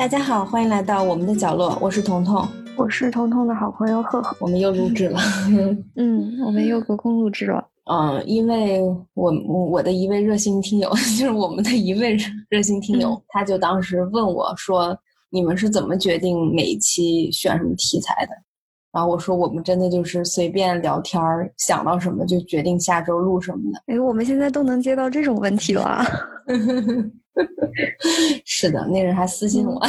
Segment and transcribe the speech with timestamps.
[0.00, 5.20] 大家好，欢迎来到我们的角落，我是彤彤，我是彤彤的好朋友赫赫，我们又录制了，
[5.94, 8.80] 嗯，我们又隔空录制了，嗯，因为
[9.12, 12.16] 我我的一位热心听友， 就是我们的一位
[12.48, 18.32] 热心听友，他就当时问我说，你们是怎么决定每一期选什么题材的？
[18.92, 23.82] 然后我说，我们真的就是随便聊天儿，想到什么就决定下周录什么的。
[23.94, 26.02] 哎，我们现在都能接到这种问题了。
[28.44, 29.80] 是的，那人还私信我，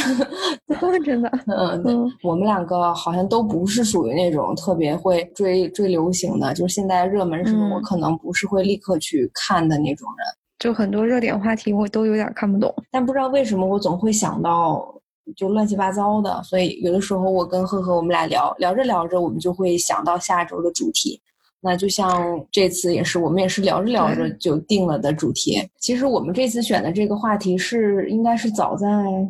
[1.04, 1.30] 真的。
[1.48, 10.26] 嗯，我们两个好像都不是属于那种特别会追追流行的，就是现在热门什么，我可能不是会立刻去看的那种人。
[10.60, 12.74] 就很多热点话题，我都有点看不懂。
[12.92, 14.96] 但不知道为什么，我总会想到。
[15.36, 21.22] 就乱七八糟的，所以有的时候我跟赫赫我们俩聊聊着聊着，我们就会想到下周的主题。
[21.64, 25.62] 那就像这次也是，我们也是聊着聊着就定了的主题。
[25.80, 28.88] 其实我们这次选的这个话题是，应该是早在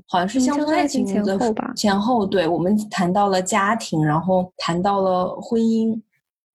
[0.07, 1.73] 好像是乡村爱情前后吧？
[1.75, 5.99] 前后，对，我们谈到了家庭，然后谈到了婚姻，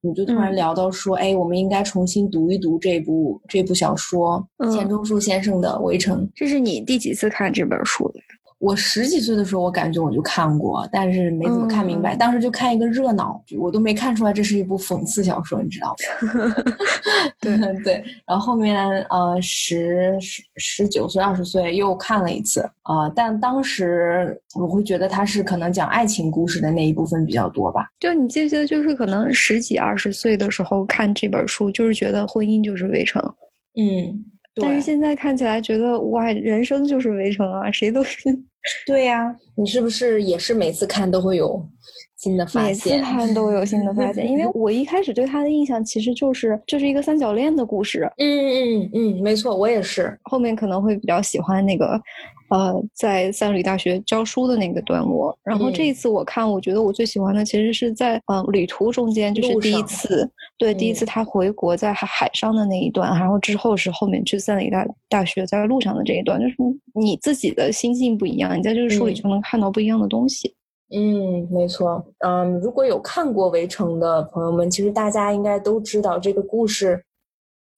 [0.01, 6.23] 你就突然聊到说，哎，我们应该重新读一读这部这部小说，钱钟书先生的《围城》。
[6.35, 8.21] 这是你第几次看这本书的？
[8.59, 12.17] 我十几岁的时候，我感觉我就看过，但是没怎么看明白。
[12.17, 16.55] 当时就看一个热闹，我都没看出来这是一部讽刺小说，你知道吗？
[17.39, 18.03] 对 对。
[18.27, 27.87] 然后后面呃十十十九岁、二十岁又看了一次啊，但当时我会觉得它是可能讲爱情故事的那一部分比较多吧。
[28.01, 33.23] 就你记不记得，就是可能十几二十岁的时候看这本书，就是觉得婚姻就是围城。
[33.79, 34.25] 嗯。
[34.61, 38.19] 但是现在看起来觉得哇，人生就是围城啊，谁都是。
[38.87, 41.69] 对呀，你是不是也是每次看都会有
[42.27, 42.99] 新的发现？
[42.99, 48.11] 每次看都有新的发现，因为我一开始对他的印象其实就是就是一个三角恋的故事。
[48.19, 50.19] 嗯嗯嗯，没错，我也是。
[50.25, 52.01] 后面可能会比较喜欢那个。
[52.49, 66.55] 呃，在三里大学教书的那个段落，然后这一次我看，我觉得我最喜欢的其实是在呃旅途中间，就是第一次，对，第一次他回国在海海上的那一段，然后之后是后面去三里大大学在路上的这一段，就是
[66.95, 70.55] 你自己的心境不一样，你在这个书里就能看到不一样的东西。
[70.91, 72.05] 嗯，没错。
[72.21, 77.03] 嗯，如果有看过《围城》的朋友们，其实大家应该都知道这个故事，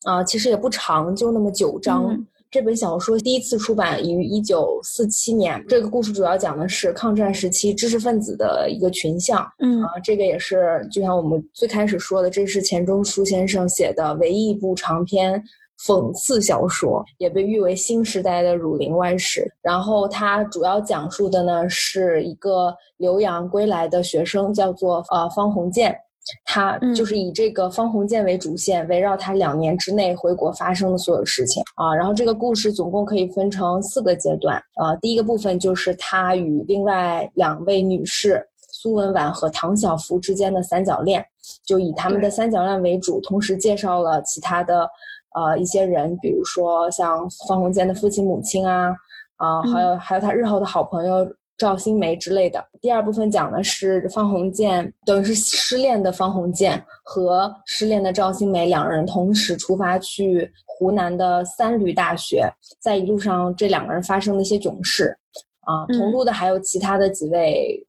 [0.04, 2.26] 啊，其实也不长，就那么九章。
[2.50, 5.62] 这本小说第一次出版于一九四七年。
[5.68, 9.46] 这个故事主要讲的是抗战时期知识分子的一个群像。
[9.58, 15.42] 嗯啊，这个也是就像我们最开始说的，这是钱钟书先生写的唯一一部长篇
[15.84, 19.40] 讽刺小说，也被誉为新时代的《儒林外史》。
[19.62, 25.96] 然后它主要讲述的呢是一个留洋归来的学生，叫做呃方鸿渐。
[26.44, 31.94] 他就是以这个方鸿渐为主线，围绕他两年之内回国发生的所有事情啊。
[31.94, 34.94] 然后这个故事总共可以分成四个阶段啊。
[35.00, 41.24] 第一个部分就是他与另外两位女士苏文婉和唐晓芙之间的三角恋，
[41.64, 44.86] 就以他们的三角恋为主，同时介绍了其他的
[45.34, 48.94] 呃一些人，比如说像方鸿渐的父亲母亲啊
[49.36, 51.26] 啊，还有还有他日后的好朋友。
[51.58, 52.64] 赵新梅之类的。
[52.80, 62.48] 第二部分讲的是方鸿渐，等于是失恋的方鸿渐和失恋的赵新梅两人同时出发去湖南的三闾大学，
[62.80, 65.18] 在一路上这两个人发生的一些囧事。
[65.62, 67.84] 啊，同路的还有其他的几位。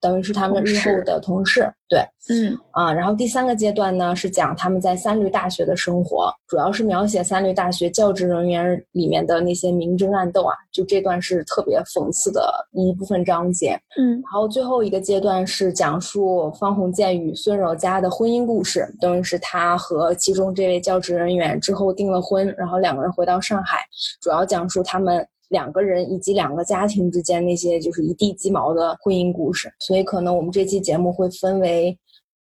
[0.00, 23.78] 等于是他们日后的同事，对，嗯啊，然后第三个阶段呢是讲他们在三律大学的生活，主要是描写三律大学教职人员里面的那些明争暗斗啊，就这段是特别讽刺的一部分章节，嗯，然后最后一个阶段是讲述方鸿渐与孙柔嘉的婚姻故事，等于是他和其中这位教职人员之后订了婚，然后两个人回到上海，
[24.20, 25.26] 主要讲述他们。
[25.50, 31.96] 两个人以及两个家庭之间那些就是一地鸡毛的婚姻故事，所以可能我们这期节目会分为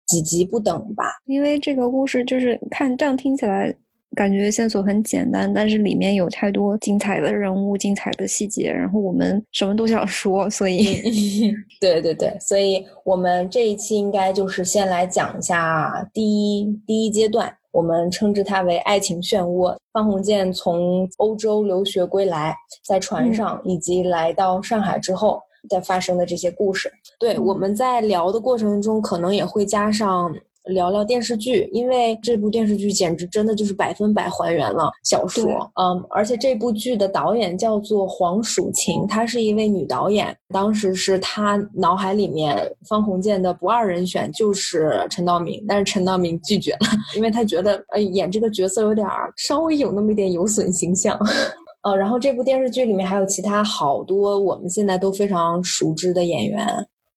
[0.07, 1.05] 几集不等吧。
[1.25, 3.75] 因为这个故事就是看这样听起来
[4.15, 11.01] 感觉线索很简单，但是里面有太多精彩的人物、精彩的细节，然后我们什么都想说，所以
[11.79, 17.55] 对对对，所以我们这一期应该就是先来讲一下第一第一阶段。
[17.71, 19.75] 我们称之它为爱情漩涡。
[19.91, 22.55] 方鸿渐从欧洲留学归来，
[22.85, 26.91] 在船上以及来到上海之后，再发生的这些故事。
[27.19, 30.33] 对，我们在聊的过程中，可能也会加上。
[30.65, 35.43] 聊聊电视剧，因为这部电视剧简直真的就是百分百还原了小说。
[35.75, 40.35] 嗯，而且这部剧的导演叫做黄蜀芹，她是一位女导演。
[40.53, 42.57] 当时是她脑海里面
[42.87, 49.07] 方鸿渐的不二人选就是陈道明，但是陈道明拒绝了，因为他觉得呃演这个角色有点
[49.37, 51.19] 稍微有那么一点有损形象。
[51.81, 56.67] 呃，然后这部电视剧里面还有其他好多我们现在都非常熟知的演员，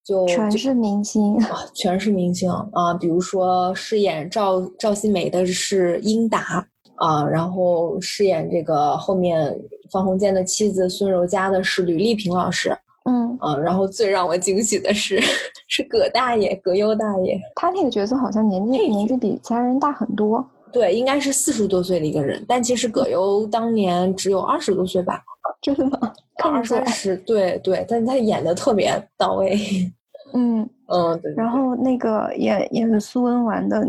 [0.04, 1.38] 就全是明星，
[1.75, 2.93] 全是明星啊！
[2.99, 6.66] 比如说饰演赵赵新梅的是英达
[6.96, 9.56] 啊，然后饰演这个后面
[9.93, 15.20] 方鸿渐的妻子孙柔嘉的是吕丽萍老师，嗯啊，然后最让我惊喜的是
[15.69, 20.44] 是葛大爷葛优大爷，他那个角色好像年纪年纪比其他人大很多。
[20.72, 25.22] 对，应该是四十多岁的一个人，但其实葛优当年只有二十多岁吧？
[25.62, 26.12] 真的吗？
[26.43, 29.56] 二三十，对对，但他演的特别到位。
[30.35, 31.32] 嗯嗯，对。
[31.35, 33.82] 然后那个演演苏文纨的。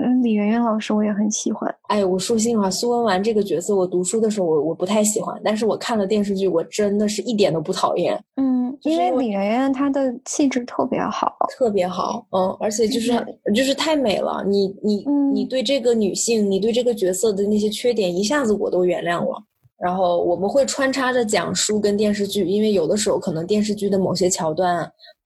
[0.00, 1.74] 嗯，李媛媛老师我也很喜欢。
[1.88, 8.16] 哎，我说心里话，苏文纨这个角色，我读书的时候我我不太喜欢，但是我看了电视剧，我真的是一点都不讨厌。
[8.36, 12.24] 嗯，因为李媛媛她的气质特别好，特别好。
[12.30, 13.12] 嗯，而且就是
[13.52, 15.04] 就是太美了，你你
[15.34, 19.42] 你对这个女性，你对这个角色的那些缺点，一下子我都原谅了。
[19.80, 24.80] 然后我们会穿插着讲书跟电视剧，因为有的时候可能电视剧的某些桥段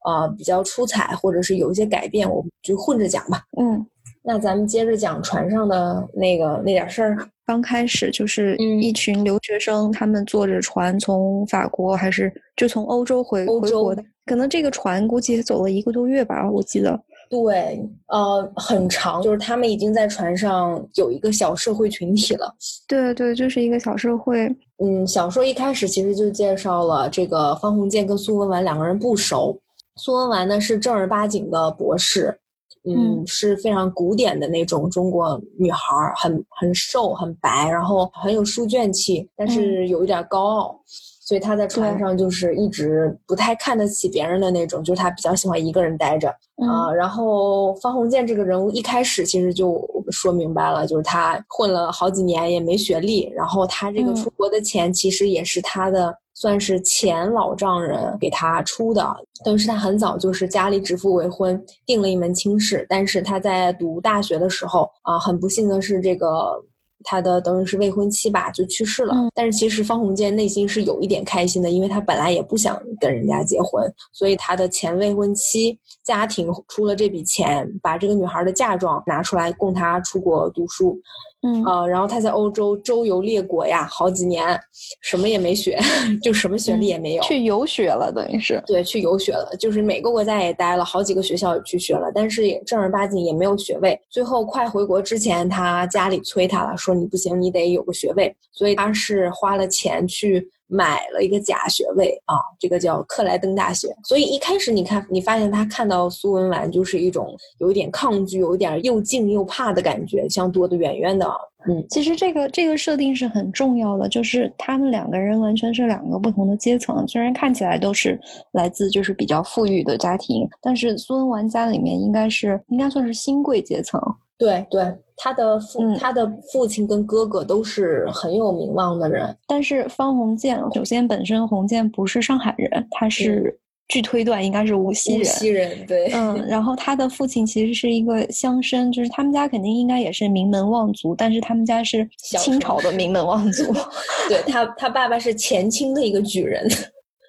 [0.05, 3.43] 啊比较出彩，或者是有一些改变，我们就混着讲吧。
[3.61, 3.87] 嗯。
[4.25, 7.19] 那咱们接着讲船上的那个那点事儿。
[7.45, 14.05] 刚开始就是一群留学生，他们坐着船从法国还是就从欧洲回欧洲的。
[14.27, 16.91] 可能这个船估计走了一个多月吧，我记得。
[17.33, 22.55] 对，呃，很长，就是他们已经在船上有一个小社会群体了。
[22.87, 24.55] 对对，就是一个小社会。
[24.85, 29.59] 嗯，小说一开始其实就介绍了这个方鸿渐跟苏文纨两个人不熟。
[29.97, 32.39] 苏文纨呢是正儿八经的博士。
[32.85, 40.81] 嗯，是非常古典的那种中国女孩，很很瘦，很白，然后很有书卷气，但是有一点高傲，
[41.25, 46.93] 所以他在船上就是一直不太看得起别人的那种，就是他比较喜欢一个人待着啊。
[46.93, 49.81] 然后方鸿渐这个人物一开始其实就
[50.11, 56.15] 说明白了，就是他混了好几年也没学历，然后他这个出国的钱其实也是他的。
[56.35, 59.07] 算是前老丈人给他出的，
[59.45, 62.87] 等于是他很早就是家里指腹为婚，定了一门亲事。
[62.89, 66.61] 但是他在读大学的时候啊，很不幸的是这个。
[67.05, 69.15] 他的等于是未婚妻吧，就去世了。
[69.35, 73.83] 但是其实方鸿渐内心是有一点开心的，因为他本来也不想跟人家结婚，
[74.13, 80.99] 所以他的前未婚妻家庭出了这笔钱，把这个女孩的嫁妆拿出来供他出国读书。
[81.45, 84.59] 嗯啊，然后他在欧洲周游列国呀，好几年，
[85.01, 85.77] 什么也没学，
[86.23, 93.99] 就什么学历也没有，去游学了，等于是对，去游学了，就是每个国家也待了好几个学校去学了，但是也正儿八经也没有学位。
[94.09, 100.49] 最后快回国之前，他家里催他了，说你不行，你得有个学位，所以他是花了钱去。
[100.73, 103.95] 买了一个假学位啊，这个叫克莱登大学。
[104.05, 111.31] 所以一开始你看，你发现他看到苏文纨就是一种有一点抗拒，有一点又敬又怕的感觉，像躲得远远的。
[111.69, 118.19] 嗯，其实这个这个设定是很重要的，就是他们两个人完全是两个不同的阶层，虽然看起来都是
[118.53, 124.01] 来自就是比较富裕的家庭，但是苏文纨家里面应该是应该算是新贵阶层。
[124.39, 124.95] 对对。
[125.17, 129.37] 他的父，他的父亲跟哥哥都是很有名望的人。
[129.47, 133.57] 但是方鸿渐，首先本身鸿渐不是上海人，他是
[133.87, 135.21] 据推断应该是无锡人。
[135.21, 136.11] 无锡人，对。
[136.13, 143.73] 嗯， 然后他的父亲其实是一个乡绅，就是他们家肯定应该也是名门望族，但是他们家是清朝的名门望族。
[144.29, 146.67] 对他，他爸爸是前清的一个举人。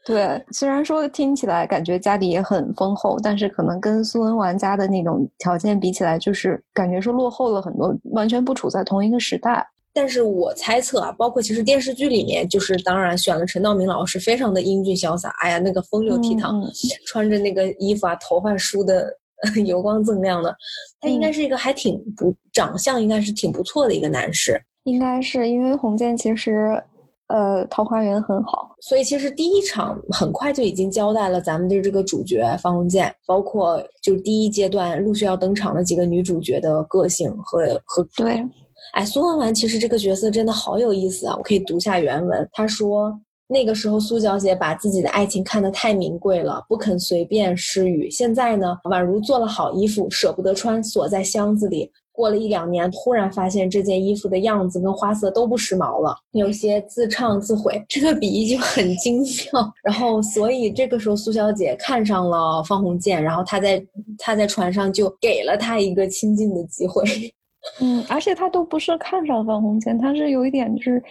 [0.06, 9.66] 对，虽然说听起来感觉家里也很丰厚，但是可能跟苏文玩家的那种条件比起来，就是感觉是落后了很多，完全不处在同一个时代。
[9.94, 16.70] 但是我猜测啊，包括其实电视剧里面，就是当然选了陈道明老师，非常的英俊潇洒，哎呀，那个风流倜傥，
[17.06, 19.08] 穿着那个衣服啊，头发梳的
[19.66, 20.54] 油光锃亮的，
[21.00, 24.62] 他应该是一个还挺不长相应该是挺不错的一个男士。
[24.84, 26.84] 应该是因为洪建其实。
[27.34, 38.40] 呃，桃花源很好，所以其实第一场很快就已经交代了咱们的这个主角方鸿渐，包括就第一阶段陆续要登场的几个女主角的个性和和对，
[38.94, 41.36] 哎，苏文纨其实这个角色真的好有意思啊！
[41.36, 43.12] 我可以读下原文，她说
[43.48, 48.12] 那个时候苏小姐把自己的爱情看得太名贵了，不肯随便施予。
[48.12, 51.92] 现在呢，宛如做了好衣服，舍不得穿，锁在箱子里。
[52.14, 57.84] 过了一两年，突然发现这件衣服的样子跟花色都不时髦了，有些自唱自毁。
[57.90, 59.74] 这个比喻就很精妙。
[59.84, 63.84] 然后，所以这个时候苏小姐看上了方鸿渐，然后她在
[64.18, 67.04] 她在船上就给了他一个亲近的机会。
[67.82, 71.04] 嗯，而且他都不是看上方鸿渐，他是有一点就是，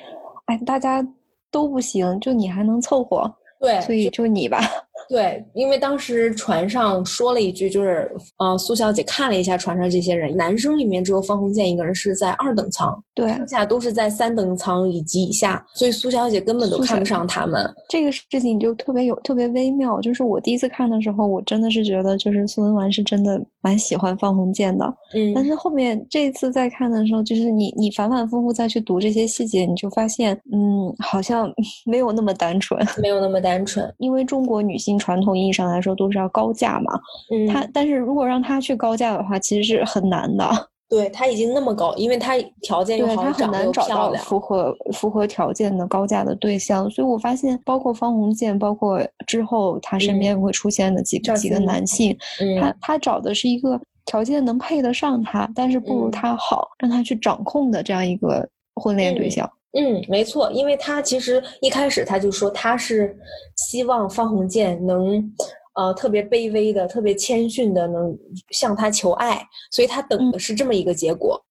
[0.46, 1.06] 哎，大家
[1.50, 3.28] 都不行，就你还能凑合。
[3.58, 4.60] 对，所以就你吧。
[5.08, 17.68] 对，因为当时船上说了一句，就是呃，苏小姐看了一下船上这些人，男生里面只有方鸿渐一个人是在二等舱，对，剩下都是在三等舱以及以下，所以苏小姐根本都看不上他们。
[17.88, 31.52] 这个事情就特别有特别微妙，就是我第一次看的时候，我真的是觉得，就是苏文纨是真的蛮喜欢方鸿渐的，嗯，但是后面这一次再看的时候，就是你你反反复复再去读这些细节，你就发现，嗯，好像
[31.86, 36.98] 没有那么单纯，没有那么单纯，因为中国女性传统意义上来说都是要高价嘛，
[37.30, 40.44] 嗯，他但是如果让他去高价的话，其实是很难的。
[40.92, 46.90] 对他已经那么高，因为他条件又好，她很难找到符合符合条件的高价的对象。
[46.90, 52.14] 所以我发现，包括方鸿渐，包括之后他身边会出现的几个几个男性，
[52.60, 59.50] 他他找的是一个条件能配得上他，但是不如他好，让他去掌控的这样一个婚恋对象。
[59.72, 63.16] 嗯，没错，因为他其实一开始他就说他是
[63.56, 65.32] 希望方鸿渐能。
[65.74, 68.14] 呃，特别卑微的，特别谦逊的，能
[68.50, 71.42] 向他求爱，所以他等的是这么一个结果。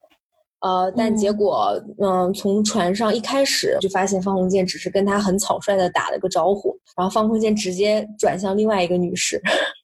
[0.59, 9.41] 呃，但结果，嗯，从船上一开始就发现方鸿渐只是跟他很草率的打了个招呼，然后方鸿渐直接转向另外一个女士，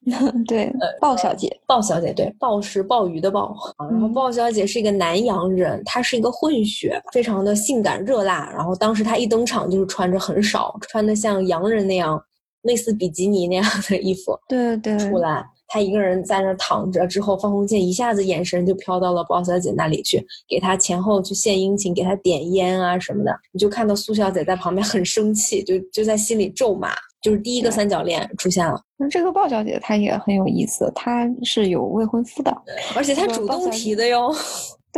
[0.48, 3.56] 对，呃，鲍小姐，鲍小姐，对，鲍是鲍鱼的鲍，
[3.92, 12.22] 然后鲍小姐是一个南洋人，她是一个混血，非常的性感热辣，然后当时她一登场就是穿着很少，穿的像洋人那样。
[12.64, 23.32] 类似比基尼那样的衣服，对对，出来，他一个人在那躺着，之后方鸿渐一下子眼神就飘到了包小姐那里去，给她前后去献殷勤，给她点烟啊什么的。
[23.52, 26.90] 你就看到苏小姐在旁边很生气，就就在心里咒骂，
[27.22, 28.82] 就是第一个三角恋出现了。
[28.98, 32.56] 那这个鲍小姐她也很有意思，她是有未婚夫的，
[32.96, 34.34] 而且她主动提的哟。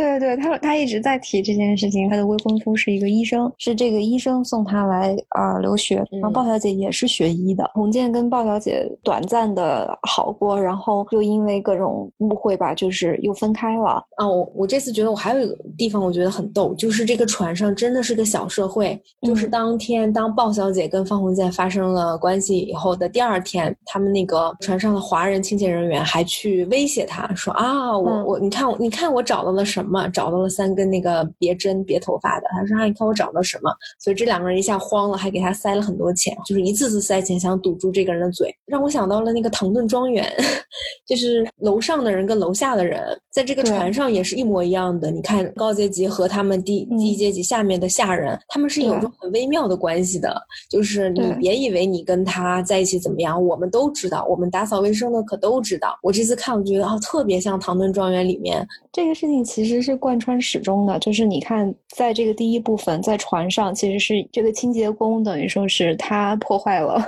[0.00, 2.08] 对对，他他一直在提这件事情。
[2.08, 6.02] 他的未婚夫是一个医生，是这个医生送他来啊留学。
[6.10, 7.70] 然后鲍小姐也是学医的。
[7.74, 14.02] 洪建跟鲍小姐短暂的好过，然后又因为各种误会吧，就是又分开了。
[14.16, 18.98] 啊，我我这次觉得我还有一个地方我觉得很逗，就是这个船上真的是个小社会。
[19.20, 29.89] 就是当天当鲍小姐跟方鸿渐发生了关系以后的第二天，他们那个船上的华人清洁人员还去威胁他说啊，我我你看我你看我找到了什么。
[29.90, 33.70] 嘛，找到了三根那个别针别头发的，他说啊，你看我找到什么？
[33.98, 40.26] 所以这两个人一下慌了，还给他塞了很多钱，就是一次次塞钱，想堵住这个人的嘴，让我想到了那个唐顿庄园，
[41.06, 45.10] 就是楼上的人跟楼下的人在这个船上也是一模一样的。
[45.10, 55.98] 你看高阶级和他们低低阶级下面的下人，他们是有种很微妙的关系的，就是你别以为你跟他在一起怎么样，我们都知道，我们打扫卫生的可都知道。
[56.02, 59.69] 我这次看，我觉得啊，特别像唐顿庄园里面这个事情，其实。
[59.82, 66.98] 是贯穿始终的，就是你看，在这个第一部分，在船上，其实是这个清洁工等于说是他破坏了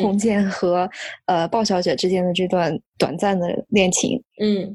[0.00, 0.88] 红建和
[1.26, 4.18] 呃鲍小姐之间的这段短暂的恋情。
[4.42, 4.74] 嗯，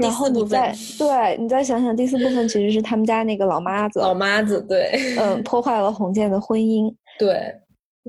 [0.00, 6.94] 然后你再对你再想想，第四部分其实是他们家那个老妈子，老妈子对，嗯，破坏了洪建的婚姻。
[7.18, 7.36] 对。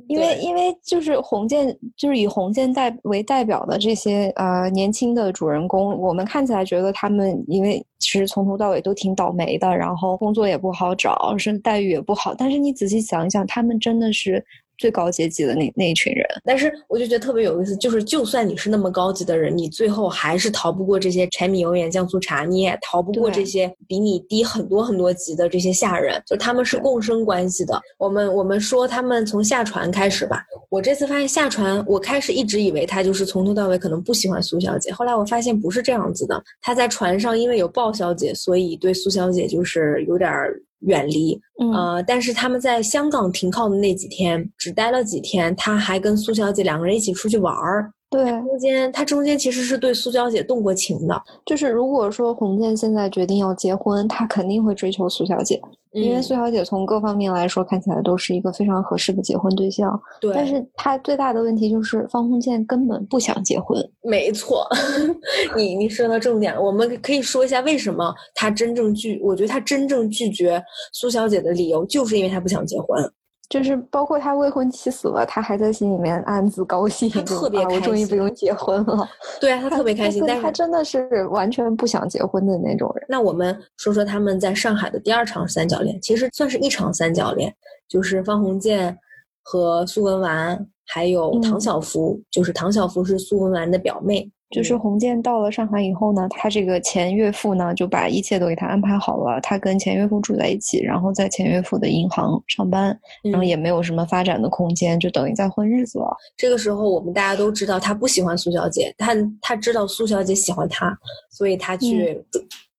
[0.07, 12.33] 因为，因为就是红箭，就是以红箭代为代表的这些呃年轻的主人公，我们看起来觉得他们因为其实从头到尾都挺倒霉的，然后工作也不好找，甚至待遇也不好。
[12.33, 14.43] 但是你仔细想一想，他们真的是。
[14.79, 27.79] 最高阶级的那那一群人，但是我就觉得特别有意思，就是就算你是那么高级的人，你最后还是逃不过这些柴米油盐酱醋茶，你也逃不过这些比你低很多很多级的这些下人，就他们是共生关系的。
[27.97, 40.57] 我们我们说他们从下船开始吧，我这次发现下船，我开始一直以为他就是从头到尾可能不喜欢苏小姐，后来我发现不是这样子的，他在船上因为有鲍小姐，所以对苏小姐就是有点儿。
[40.81, 41.39] 远离，
[41.73, 47.91] 呃，但是他们在香港停靠的那几天，只待了几天，他还跟苏小姐两个人一起出去玩儿。
[48.09, 51.21] 对，中间他中间其实是对苏小姐动过情的。
[51.45, 55.61] 就是如果说洪建现在决定要结婚，他肯定会追求苏小姐。
[55.91, 60.31] 因为苏小姐从各方面来说看起来都是一个非常合适的结婚对象，对。
[60.35, 63.77] 但是她最大的问题就是方鸿渐根本不想结婚。
[64.03, 64.67] 没错，
[65.57, 66.61] 你你说到重点了。
[66.61, 70.61] 我们可以说一下为什么他真正拒，我觉得他真正拒绝
[70.93, 73.11] 苏小姐的理由，就是因为他不想结婚。
[73.49, 79.09] 就是包括他未婚妻死了，他还在心里面暗自高兴，他特别开心，我终于不用结婚了。
[79.41, 83.05] 对啊，他特别开心，但是他真的是完全不想结婚的那种人。
[83.09, 87.51] 那我们说说他们在上海的第二场三角恋，其实算是一场三角恋，
[87.87, 88.95] 就是方鸿渐
[89.41, 94.31] 和苏文纨，还有唐晓芙，就是唐晓芙是苏文纨的表妹。
[94.51, 106.17] 就是洪建到了上海以后呢，他这个前岳父呢就把一切都给他安排好了，他跟前岳父住在一起，然后在前岳父的银行上班，然后也没有什么发展的空间，就等于在混日子了。
[106.35, 110.97] 这个时候，我们大家都知道他不喜欢苏小姐，他他知道苏小姐喜欢他，
[111.29, 112.19] 所以他去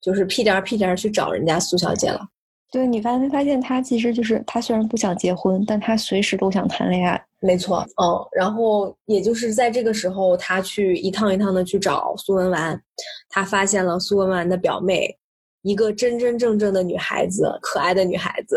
[0.01, 2.21] 就是屁颠儿屁颠儿去找人家苏小姐了。
[2.71, 7.21] 对你发没发现，他其实就是他虽然不想结婚，但他随时都想谈恋爱。
[7.41, 12.81] 没错，嗯，然后也就是在这个时候，他去一趟一趟的去找苏文纨，
[13.29, 15.17] 他发现了苏文纨的表妹。
[15.63, 18.57] 一个真真正正的女孩子，可爱的女孩子。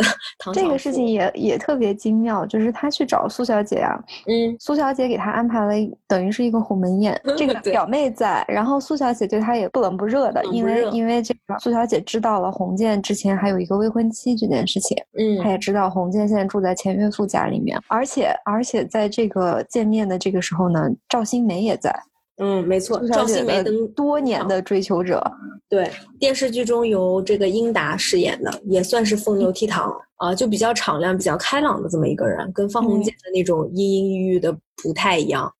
[0.54, 5.74] 这个事情也也特别精妙，就是他去找苏小姐啊，嗯，苏小姐给他安排了，
[6.08, 7.20] 等于是一个鸿门宴。
[7.38, 21.94] 这个表妹在，然后苏小姐对他也不冷不热的，因为因为这个苏小姐知道了洪建之前还有一个未婚妻这件事情，嗯，她也知道洪建现在住在前岳父家里面，而且而且在这个见面的这个时候呢，赵新梅也在。
[22.38, 25.24] 嗯，没错，赵新梅登多年的追求者，
[25.70, 34.52] 对电视剧中由这个英达饰演的，也算是风流倜傥啊，就比较敞亮、比较开朗的这么一个人，跟方鸿渐的那种阴阴郁郁的
[34.84, 35.54] 不太一样。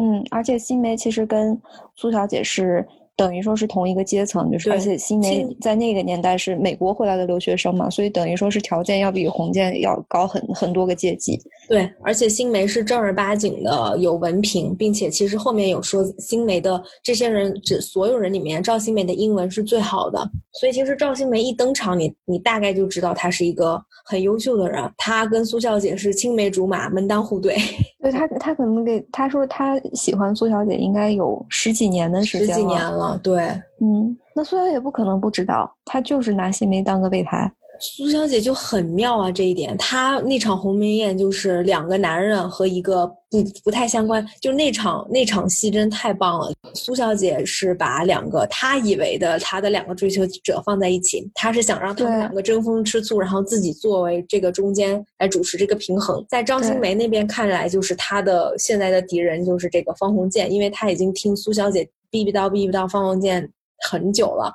[0.00, 1.60] 嗯，而且新梅其实跟
[1.96, 2.86] 苏小姐是。
[3.22, 11.40] 等于说是同一个阶层，就是而且新梅在那个年代是美国回来的留学生嘛，所以等于说是条件要比洪建要高很很多个阶级。
[11.68, 20.18] 对，而且新梅是正儿八经的有文凭，并且其实后面有说新梅的这些人，这所有人里面，赵新梅的英文是最好的。
[20.60, 24.92] 所以其实赵新梅一登场，你你大概就知道她是一个很优秀的人。
[24.98, 27.56] 她跟苏小姐是青梅竹马，门当户对。
[28.02, 32.54] 对她，她可能给她说她喜欢苏小姐，应该有十几年的 时间了。
[32.54, 33.40] 十几年了，对，
[33.80, 37.50] 嗯，那苏小姐不可能不知道，她就是拿新梅当个备胎。
[37.80, 46.52] 苏小姐就很妙啊，这一点，她那场鸿门宴就是两个男人和一个不不太相关，就那场那场戏真太棒了。
[46.74, 56.24] 苏小姐是把两个她以为的她的两个追求者放在一起，她是想让他们两个争风吃醋，然后自己作为这个中间来主持这个平衡。
[56.28, 63.50] 在张新梅那边看来，就是她的现在的敌人就是这个方鸿渐，因为她已经听苏小姐逼逼叨逼逼叨方鸿渐
[63.90, 64.54] 很久了。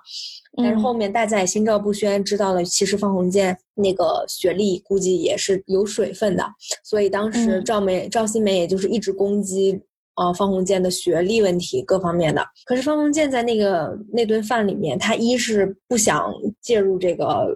[0.56, 6.46] 但是后面大家也心照不宣，知道了其实方鸿渐那个学历估计也是有水分的，
[6.86, 9.78] 所以当时赵梅赵新梅也就是一直攻击
[10.16, 12.42] 啊方鸿渐的学历问题各方面的。
[12.66, 17.48] 可是方鸿渐在那个那顿饭里面，他一是不想介入这个。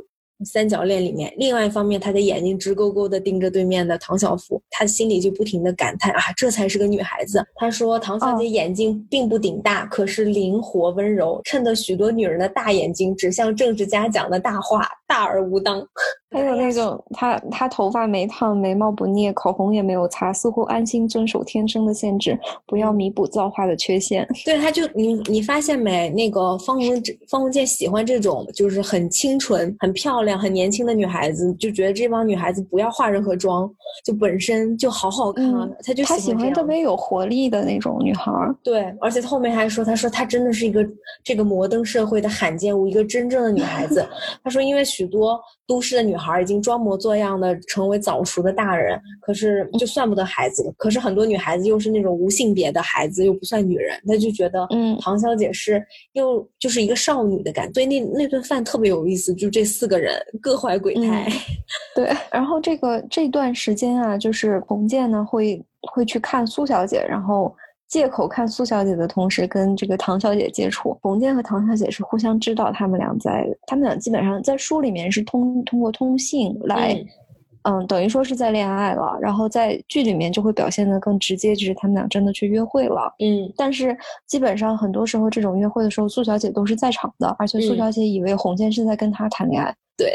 [0.46, 7.46] 三角恋里面，另外一方面，他的眼睛直勾勾的盯着对面的唐小福，他心里就不停的感叹啊，这才是个女孩子。
[7.56, 15.86] 他说，唐小姐眼睛并不顶大，可是灵活温柔，衬得许多女人的大眼睛指向政治家讲的大话，大而无当。
[16.34, 24.26] 还有那种他他头发没烫，眉毛不捏，口红也没有擦，似乎安心遵守天生的限制，不要弥补造化的缺陷。
[24.46, 26.10] 对，他就你你发现没？
[26.12, 26.88] 那个方鸿
[27.28, 33.70] 方鸿渐喜欢这种就是很清纯、很漂亮、很年轻的女孩子，就觉得这帮女孩子不要化任何妆，
[34.06, 35.46] 就本身就好好看。
[35.84, 38.32] 他就他喜欢特别有活力的那种女孩。
[38.64, 40.88] 对，而且他后面还说，他说他真的是一个
[41.26, 44.08] 这个摩登社会的罕见物，一个真正的女孩子。
[44.42, 45.38] 他说，因为许多
[45.68, 46.16] 都市的女。
[46.22, 50.72] 孩已经装模作样的成为早熟的大人，可是就算不得孩子。
[50.78, 55.84] 可是很多女孩子又是那种无性别的孩子，又不算女人，她就觉得，嗯，唐小姐是
[56.14, 57.74] 又就是一个少女的感觉。
[57.74, 61.28] 所以那那顿饭特别有意思，就这四个人各怀鬼胎。
[61.96, 65.60] 对， 然后这个这段时间啊，就是洪建呢会
[65.92, 67.52] 会去看苏小姐，然后。
[67.92, 70.98] 借口看苏小姐的同时，跟这个唐小姐接触。
[71.02, 76.98] 冯建和唐小姐是互相知道，他们俩在，他们俩基本上在书里面是通通过通信来，
[77.64, 79.20] 嗯，等于说是在恋爱了。
[79.22, 83.14] 然后在剧里面就会表现的更直接，就是他们俩真的去约会了。
[83.20, 89.76] 嗯，但是基本上很多时候这种约会的时候，苏小姐都是在场的，而且苏小姐以为洪建是在跟她谈恋爱。
[89.98, 90.14] 对，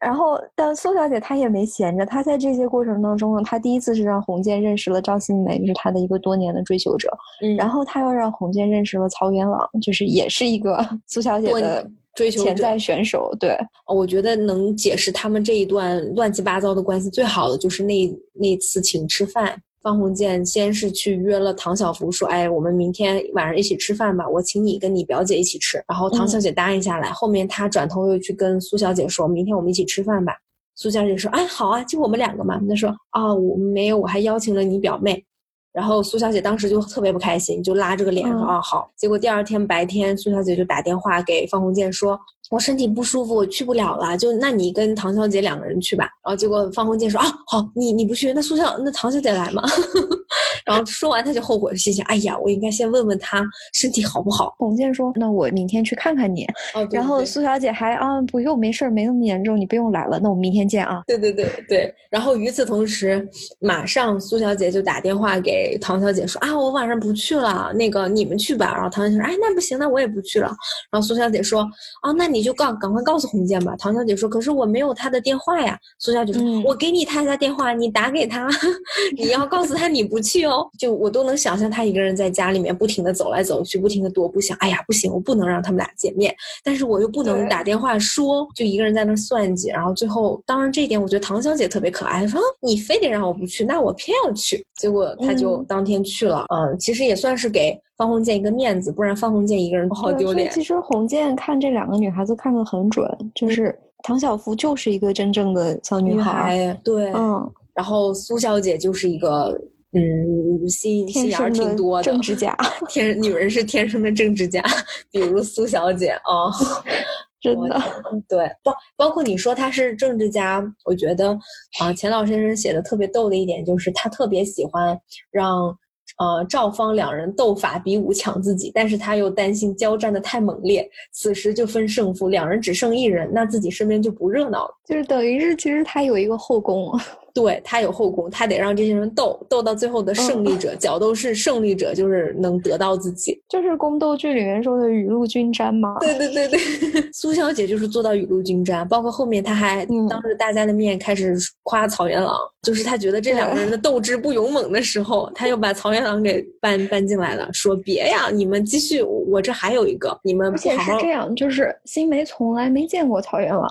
[0.00, 7.10] 然后但苏小姐她也没闲着，她在这些过程当中呢，她第一次是让洪建认识了赵新梅，就是她的一个多年的追求者，
[7.42, 13.30] 嗯，然后她又让洪建认识了曹元朗，就是也是一个 苏小姐的追求潜在选手。
[13.38, 19.60] 对，我觉得能解释他们这一段乱七八糟的关系最好的就是那那次请吃饭。
[19.82, 27.10] 方鸿渐先是去约了唐小福，说：“哎，我们明天晚上一起吃饭吧，我请你跟你表姐一起吃。”然后唐小姐答应下来。
[27.10, 30.34] 后面他转头又去跟苏小姐说：“明天我们一起吃饭吧。”
[30.76, 35.24] 苏小姐说：“哎，好啊，就我们两个嘛。”他说：“啊，我没有，我还邀请了你表妹。”
[35.72, 42.18] 然后苏小姐当时就特别不开心，就拉着个脸说：“啊，好。”结果第二天白天，苏小姐就打电话给方鸿渐说。
[42.50, 44.18] 我身体不舒服，我去不了了。
[44.18, 46.04] 就那你跟唐小姐两个人去吧。
[46.24, 49.62] 然后结果方鸿渐说啊，好，你你不去，那苏小那唐小姐来嘛。
[50.64, 54.54] 然然后说完他就后悔，心想：哎呀，我应该先问问他身体好不好。
[54.58, 56.44] 洪建说：那我明天去看看你。
[56.74, 60.18] 哦，然后苏小姐还啊不用，没事儿，没那么严重，你不用来了。
[60.22, 61.02] 那我们明天见啊。
[61.06, 61.94] 对对对对。
[62.08, 63.26] 然后与此同时，
[63.58, 68.72] 马上苏小姐就打电话给唐小姐说：啊，我晚上不去了，那个你们去吧。
[68.74, 70.48] 然后唐小姐说：哎，那不行，那我也不去了。
[70.90, 71.62] 然后苏小姐说：
[72.02, 73.74] 啊，那你就告赶快告诉洪建吧。
[73.78, 75.78] 唐小姐说：可是我没有他的电话呀。
[75.98, 78.48] 苏小姐说：我给你他家电话，你打给他，
[79.16, 80.49] 你要告诉他你不去哦。
[80.78, 86.34] 就我都能想象他一个人在家里面不停的走来走去，不停的踱步，想：哎呀，不行，我不能让他们俩见面，
[86.64, 89.68] 但是我又不能打电话说，就一个人在那算计。
[89.68, 94.64] 然后最后，当然这一点我觉得唐小姐特别可爱，说你非得让我不去，那我偏要去。
[94.74, 96.46] 结果他就当天去了。
[96.48, 100.50] 嗯，其实也算是给方鸿渐一个面子，不然方鸿渐一个人不好丢脸。
[100.52, 109.60] 其实鸿渐看这两个女孩子看得很准，就是唐小芙就是一个真正的小女孩，对，嗯，然后苏小姐就是一个。
[109.92, 112.56] 嗯，心心眼儿挺多的政治家，
[112.88, 114.62] 天女人是天生的政治家，
[115.10, 116.48] 比如苏小姐哦，
[117.42, 117.82] 真的
[118.28, 121.36] 对，包包括你说她是政治家，我觉得
[121.80, 124.96] 啊，钱老先生写的特别逗的一点就是他特别喜欢
[125.32, 125.76] 让
[126.18, 136.92] 呃赵方两人斗法比武抢自己，但是他又担心交战的太猛烈，此时就分胜负，两人只剩一人，那自己身边就不热闹了，就是等于是其实他有一个后宫。
[137.34, 145.96] 对他有后宫，他得让这些人斗斗到最后的胜利者，角斗士胜利者就是能得到自己， 就是宫斗剧里面说的雨露均沾嘛。
[146.00, 146.58] 对对对对，
[147.12, 163.66] 苏小姐就是做到雨露均沾，包括后面她还当着大家的面开始夸草原狼，就是她觉得这两个人的斗志不勇猛的时候，她又把草原狼给搬搬进来了，说别呀，你们继续，我这还有一个，你们而且是这样，就是新梅从来没见过草原狼，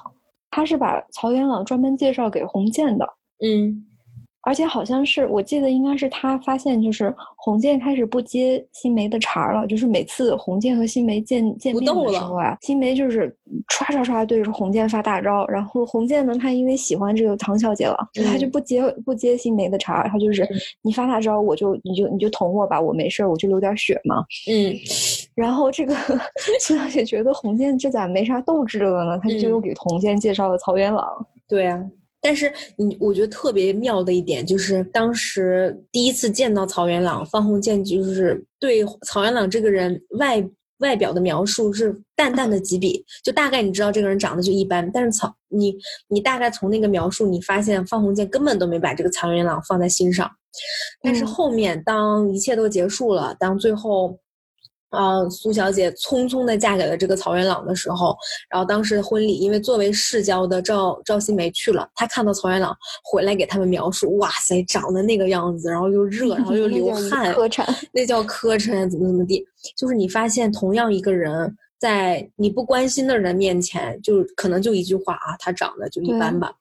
[0.52, 3.08] 她是把草原狼专门介绍给洪建的。
[3.41, 3.86] 嗯，
[4.41, 13.34] 而且好像是我记得应该是他发现，就是红建开始不接新梅的茬了，就是每次红建和新梅见见面的时候啊，新梅就是
[13.69, 20.47] 唰唰唰对着红建发大招，然后红建呢，他因为喜欢这个唐小姐了，他就不接不接新梅的茬，他就是
[20.82, 24.23] 你发大招，我就你就你就捅我吧，我没事我就流点血嘛。
[24.49, 24.73] 嗯，
[25.36, 25.95] 然后这个
[26.62, 29.19] 苏 小姐觉得红建这咋没啥斗志了呢？
[29.21, 31.06] 他就又给红建介绍了曹元朗。
[31.47, 31.84] 对啊。
[32.21, 40.43] 但是你，我觉得特别妙的一点就是，当时第一次见到曹元朗，方鸿渐就是对曹元朗这个人外
[40.79, 44.89] 外表的描述是淡淡的几笔，就大概你知道这个人长得就一般。
[44.91, 45.75] 但是曹你
[46.08, 50.29] 你大概从那个描述，你发现方鸿渐根本都没把这个曹元朗放在心上。
[51.01, 54.19] 但是后面当一切都结束了，当最后。
[54.89, 58.17] 啊，苏小姐匆匆的嫁给了这个曹元朗的时候，
[58.49, 69.45] 然后当时婚礼，因为作为世交的赵赵新梅去了，她看到曹元朗回来给他们描述，哇塞，长得那个样子，然后又热，然后又 流汗，磕碜，那叫磕碜，怎么怎么地，
[69.78, 76.52] 就是你发现同样一个人在你不关心的人面前，就可能就一句话啊，他长得就一般吧。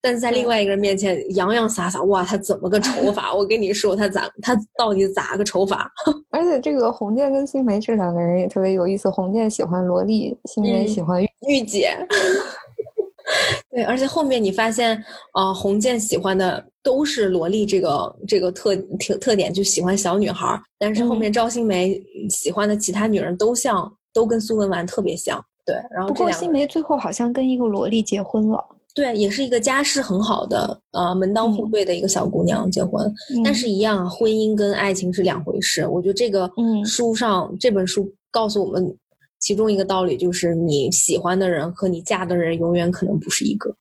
[0.00, 3.34] 但是在另外一个人面前洋洋洒洒，哇，他怎么个 丑法？
[3.34, 5.90] 我跟你说，他咋，他到底咋个丑法？
[6.30, 11.96] 而且这个红建跟新梅这两个人也特别有意思，红建喜欢萝莉，新梅喜欢御姐。
[13.70, 14.96] 对，而且后面你发现，
[15.32, 20.58] 啊，红建喜欢的都是萝莉这个这个特特特点，就喜欢小女孩。
[20.78, 25.44] 但是后面赵新梅喜欢的其他女人都像，都跟苏文纨特别像。
[25.66, 28.64] 对，然后不过新梅最后好像跟一个萝莉结婚了。
[28.94, 33.12] 对，也是一个家世很好的，呃，门当户对的一个小姑娘结婚，
[33.44, 35.86] 但是一样，婚姻跟爱情是两回事。
[35.86, 36.50] 我觉得这个
[36.84, 38.96] 书上这本书告诉我们
[39.38, 43.74] 其中一个道理，就是你喜欢的人和你嫁的人永远可能不是一个。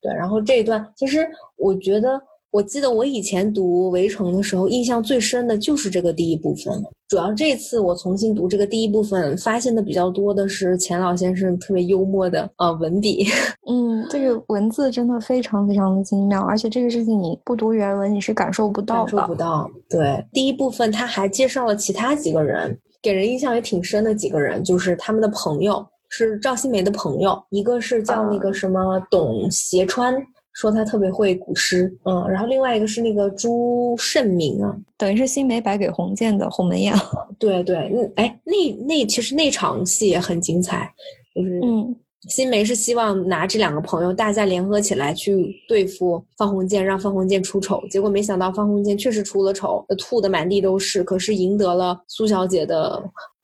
[0.00, 2.20] 对，然后这一段其实我觉得。
[2.50, 6.82] 我记得我以前读《围城》的时候，印象最深的就是这个第一部分。
[7.06, 13.24] 主要这次我重新读这个第一部分，发现的比较多的是钱老先生特别幽默的呃文笔。
[13.70, 19.12] 嗯，这个文字真的非常非常的精妙，而且这个事情你不读原文你是感受不到的。
[19.12, 19.70] 感受不到。
[19.88, 30.14] 对，第一部分他还介绍了其他几个人，给人印象也挺深的几个人，就是他们的朋友，是赵新梅的朋友，一个是叫那个什么董斜川。
[30.52, 36.94] 说他特别会古诗，嗯，然后另外一个是那个朱慎明啊，等于是新梅白给洪建的鸿门宴。
[37.38, 40.92] 对对，嗯，哎，那那其实那场戏也很精彩，
[41.34, 41.96] 就是嗯，
[42.28, 53.02] 新梅是希望拿这两个朋友大家联合起来去对付方鸿渐，让方鸿渐出丑，结果没想到方鸿渐确实出了丑，吐的满地都是，可是赢得了苏小姐的。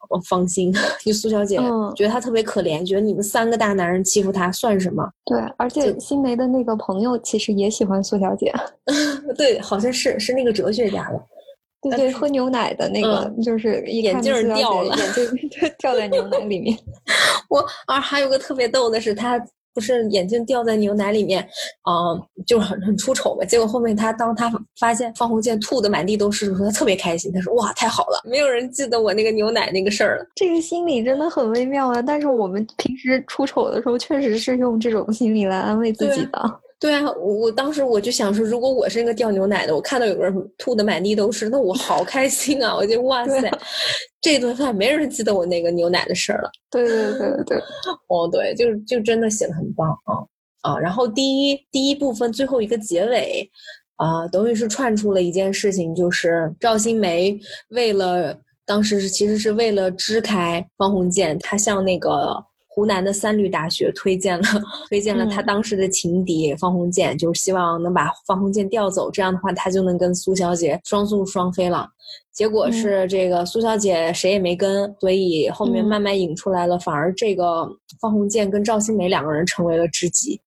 [0.08, 0.72] 我放心，
[1.04, 1.56] 就苏小姐
[1.94, 5.08] 觉得她特别可怜，觉得你们三个大男人欺负她算什么？
[5.24, 8.52] 对，而且新梅的那个朋友其实也喜欢苏小姐。
[9.36, 11.20] 对，好像是是那个哲学家的。
[11.82, 16.76] 对对，喝牛奶的那个，就是眼镜掉了， 眼镜掉在牛奶里面。
[17.48, 19.40] 我啊，还有个特别逗的是他。
[19.76, 21.46] 不是眼镜掉在牛奶里面，
[21.86, 23.44] 嗯，就很很出丑嘛。
[23.44, 27.30] 结果后面他当他发现方鸿渐吐的满地都是的时候，他特别开心。
[27.30, 32.00] 他说：“哇，太好了，没有人记得我那个牛奶那个事儿了。”这个心理真的很微妙啊。
[32.00, 36.60] 但是我们平时出丑的时候，确实是用这种心理来安慰自己的。
[36.78, 42.76] 对啊，我我当时我就想说，如果我是那个掉牛奶的，我看到有个人吐的满地都是，那我好开心啊！
[42.76, 43.50] 我就 哇塞，
[44.20, 46.50] 这顿饭没人记得我那个牛奶的事儿了。
[46.70, 47.58] 对对对对，
[48.08, 50.78] 哦对，就就真的写的很棒啊啊！
[50.78, 53.50] 然后第一第一部分最后一个结尾
[53.96, 62.44] 啊，等于是串出了一件事情，就是赵新梅为了当时是其实是为了支开方鸿渐，他向那个。
[62.76, 64.44] 湖南的三律大学推荐了
[64.90, 71.88] 推荐了他当时的情敌方鸿渐，就是希望能把方鸿渐调走，这样的话他就能跟苏小姐双宿双飞了。
[72.34, 77.66] 结果是这个苏小姐谁也没跟，所以后面慢慢引出来了，反而这个
[77.98, 80.38] 方鸿渐跟赵新梅两个人成为了知己。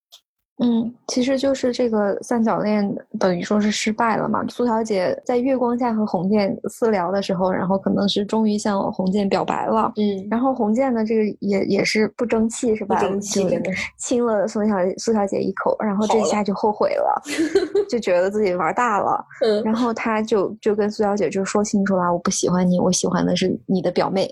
[0.62, 4.46] 嗯，其实就是这个三角恋等于说是失败了嘛。
[4.50, 9.94] 苏小姐在月光下和红建私聊的时候，然后可能是终于向红建表白了。
[9.96, 12.98] 嗯，然后红建呢，这个也也是不争气是吧？
[12.98, 17.22] 不争气，真的是亲了苏小苏小姐一口，然后这下就后悔了，
[17.90, 19.26] 就觉得自己玩大了。
[19.46, 24.30] 嗯，然后他就就跟苏小姐就说清楚了，我不喜欢你，我喜欢的是你的表妹。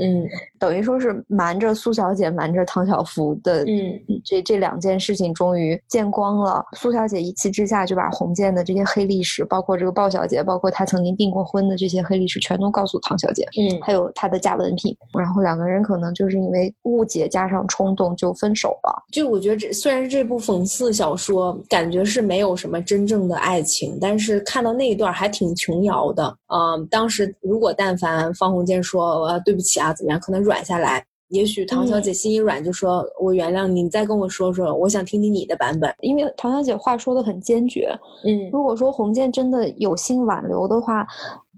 [0.00, 0.26] 嗯，
[0.58, 3.62] 等于说是瞒着苏小姐，瞒着唐小福的。
[3.62, 5.67] 嗯，这这两件事情终于。
[5.88, 13.44] 见光了，苏小姐一气之下就把洪建的这些黑历史，包括这个鲍小姐，包括她曾经订过婚的这些黑历史，全都告诉唐小姐。
[13.58, 19.02] 嗯，还有她的假文凭，然后两个人可能就是因为误解加上冲动就分手了。
[19.12, 26.36] 就我觉得这虽然是这部讽刺小说，感觉是没有什么真正的爱情，但是看到那一段还挺琼瑶的。
[26.54, 31.04] 嗯，当时如果但凡方鸿渐说呃对不起啊怎么样，可能软下来。
[31.28, 37.88] 也许唐小姐心一软，就说：“我原谅你，你再跟我说说，我想听听你的版本。”因为唐小姐话说的很坚决。
[38.24, 41.06] 嗯，如果说洪建真的有心挽留的话。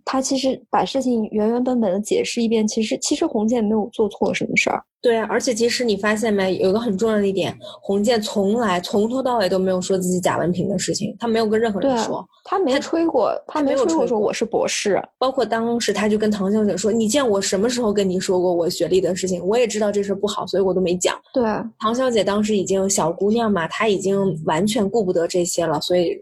[0.04, 4.82] 他其实把事情原原本本的解释一遍，其实其实洪建没有做错什么事儿。
[5.02, 15.02] 对啊，而且其实你发现没，有一个很重要的一点，洪建从来从头到尾都没有说自己假文凭的事情，他没有跟任何人说，他没吹过，他没有吹过说我是博士。
[15.18, 19.42] 包括当时他就跟唐小姐说：“你见我什么时候跟你说过我学历的事情？
[19.46, 21.42] 我也知道这事不好，所以我都没讲。”对，
[21.78, 26.14] 唐小姐当时已经小姑娘嘛，她已经完全顾不得这些了，所以。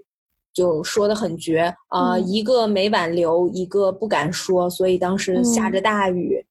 [0.59, 6.45] 就说的很绝啊，一个没挽留，一个不敢说，所以当时下着大雨，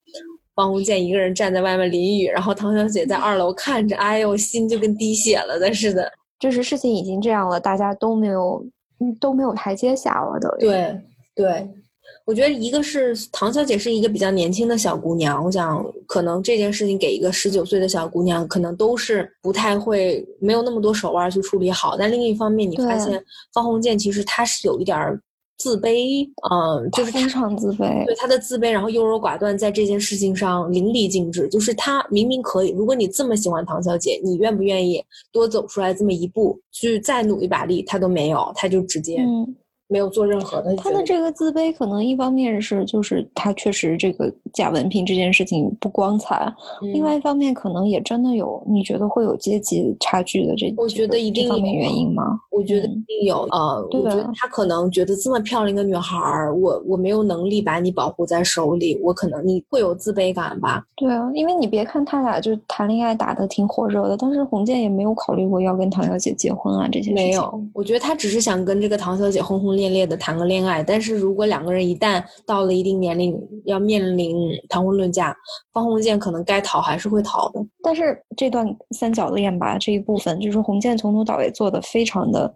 [0.55, 6.09] 方鸿渐一个人站在外面淋雨，然后唐小姐在二楼看着，哎呦，心就跟滴血了的似的。
[6.39, 8.65] 就是事情已经这样了，大家都没有，
[9.19, 10.49] 都没有台阶下了都。
[10.57, 10.97] 对
[11.35, 11.69] 对。
[12.27, 21.95] 我觉得一个是唐小姐是一个比较年轻的小姑娘，我想可能这件事情给一个十九岁的小姑娘，可能都是不太会，没有那么多手腕去处理好。
[21.97, 25.17] 但另一方面，你发现方鸿渐其实他是有一点
[25.57, 31.47] 自卑，嗯，就是非常自卑，对他的自卑，然后优柔寡断，在这件事情上淋漓尽致。
[31.47, 37.81] 就是他明明可以，如果你这么喜欢唐小姐，你愿不愿意多走出来这么一步，去再努一把力？
[37.83, 39.25] 他都没有，他就直接。
[39.87, 40.75] 没有做任何的。
[40.75, 52.37] 他的这个自卑，可能一方面是就是他确实这个假文凭这件事情不光彩，另外一方面可能也真的有你觉得会有阶级差距的这我觉得一定方面原因吗？
[52.51, 60.83] 我觉得一定有呃，我觉得他可能觉得这么漂亮一个女孩儿，我我没有能力把你保护在手里，我可能你会有自卑感吧？
[60.97, 67.15] 对啊，因为你别看他俩就谈恋爱打的挺火热的，但是洪建也没有考虑过要跟唐小姐结婚啊这些事情。
[67.15, 69.76] 没有，我觉得他只是想跟这个唐小姐轰轰。
[69.77, 74.35] 烈烈的谈个恋爱，但是如果两个人一旦到了一定年龄，要面临
[74.67, 75.33] 谈婚论嫁，
[75.71, 77.65] 方鸿渐可能该逃还是会逃的。
[77.81, 82.53] 但是这段三角恋吧，这一部分就是鸿渐从头到尾做的非常的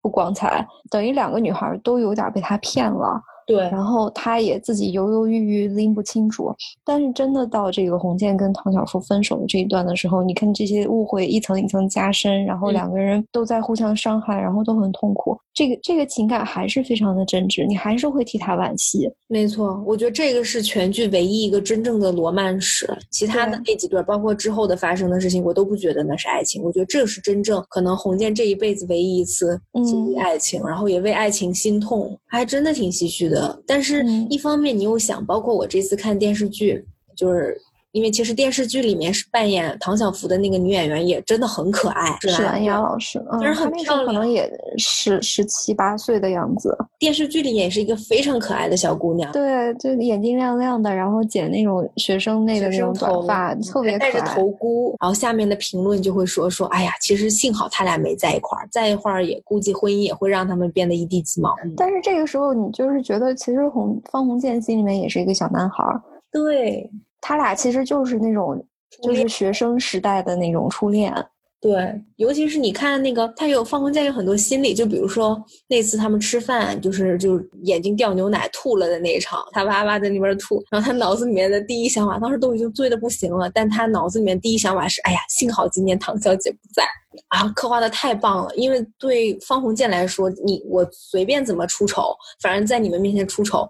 [0.00, 3.20] 不光彩，等于两个女孩都有点被他骗了。
[3.46, 6.54] 对，然后他也自己犹犹豫豫拎不清楚，
[6.84, 19.10] 但是真的到这个洪建跟唐小芙分手的这一段的时候，你看这些误会一层一层加深，然后两个人都在互相伤害，然后都很痛苦，这个这个情感还是非常的真挚，你还是会替他惋惜。
[19.28, 26.62] 没错，我觉得这个是全剧唯一一个真正的罗曼史，其他的那几段，包括之后的发生的事情，我都不觉得那是爱情。
[26.62, 33.33] 我觉得这是真正可能洪建这一辈子唯一一次经历爱情，然后也为爱情心痛，还真的挺唏嘘的。
[33.66, 36.84] 但是，一方面你又想，包括我这次看电视剧，
[37.16, 37.60] 就是
[37.94, 46.76] 因为其实电视剧里面是扮演唐小福的那个女演员也真的很可爱，是蓝雅老师，就是很漂亮，可能也十十七八岁的样子。
[46.98, 54.96] 电视剧里也是一个非常可爱的小姑娘，对，就眼睛亮亮的，然后剪那种学生妹的那种头发，特别戴着头箍。
[55.00, 61.54] 然后下面的评论就会说说，哎呀，其实幸好他俩没在一块儿，在一块儿也估计婚姻也会让他们变得一地鸡毛。
[61.76, 65.84] 但是这个时候你就是觉得，其实洪方鸿渐心里面也是一个小男孩，
[66.32, 66.90] 对。
[67.26, 68.62] 他俩其实就是那种，
[69.02, 71.10] 就是学生时代的那种初恋。
[71.58, 86.84] 对，尤其是你看那个，他有方鸿渐有很多心理，就比如说那次他们吃饭，就是就眼睛掉牛奶吐了的那一场，他哇哇在那边吐，然后他脑子里面的第一想法，当时都已经醉的不行了，但他脑子里面第一想法是，哎呀，幸好今天唐小姐不在
[87.28, 88.54] 啊，刻画的太棒了。
[88.56, 93.66] 因为对方鸿渐来说，你我随便怎么出丑，反正在你们面前出丑。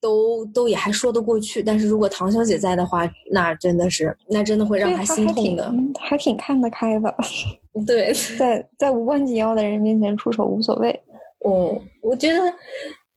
[0.00, 7.14] 都都也还说得过去，但是如果唐小姐在的话，那真的是，那真的会让他心痛的， 还挺看得开的。
[7.86, 10.90] 对， 在在无关紧要的人面前出手无所谓。
[11.46, 12.40] 嗯，我觉得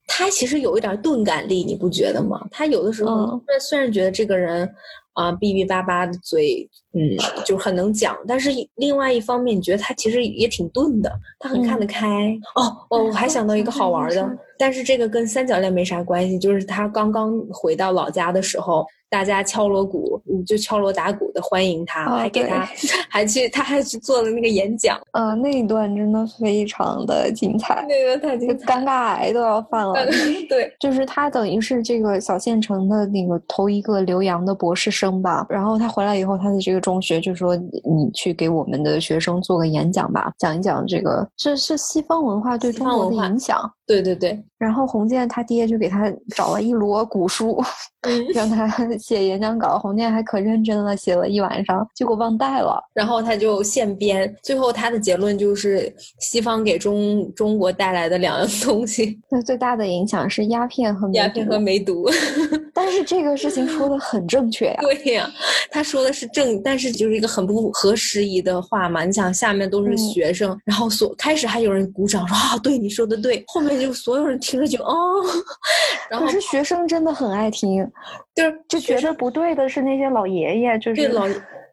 [0.07, 2.47] 他其实有一点钝感力，你不觉得吗？
[2.51, 4.69] 他有的时候虽然觉得这个人。
[5.13, 8.15] 啊，哔哔叭叭的嘴，嗯，就很能讲。
[8.28, 12.38] 但是另外一方面，你觉得他其实也挺钝的，他很看得开。
[12.56, 18.86] 哦，哦，我还想到一个好玩的，但是这个跟三角恋没啥关系，就是他刚刚回到老家的时候。
[19.12, 22.69] 大家敲锣鼓，就敲锣打鼓的欢迎他，还给他，
[23.10, 25.02] 还去，他还去做了那个演讲。
[25.13, 29.95] 嗯，那一段真的非常的精彩，那个太精彩，尴尬癌都要犯了。
[30.47, 35.43] 对，就是他等于是这个小县城的那个头一个留洋的博士生吧。
[35.49, 44.39] 然后他回来以后，他的这个中学就说：“你去给我们的学生做个演讲吧，讲一讲这个这是西方文化对中国的影响。”对对对。
[44.59, 47.59] 然后洪建他爹就给他找了一摞古书，
[48.35, 48.67] 让他
[48.99, 49.79] 写演讲稿。
[49.79, 52.79] 洪建还可认真了，写了一晚上，结果忘带了。
[52.93, 62.05] 然后他就现编，最后他的结论就是西方给中中国带来的两样东西，那最大的影响是鸦片和鸦片和梅毒。
[62.89, 64.78] 但是这个事情说的很正确呀。
[64.82, 65.30] 对呀，
[65.69, 69.06] 他说的是正，但是就是一个很不合时宜的话嘛。
[69.06, 74.39] 你想下面都是学生，然后所开始还有人鼓掌说啊，对你说的对，后面就所有人。
[74.39, 75.21] 听着就哦，
[76.10, 77.86] 然后可是学生真的很爱听，
[78.34, 81.28] 就是就觉得不对的是那些老爷爷，就是老